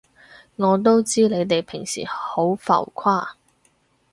[0.55, 3.33] 我都知你哋平時都好浮誇